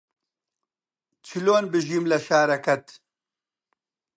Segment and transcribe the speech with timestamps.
[1.25, 2.85] چلۆن بژیم لە شارەکەت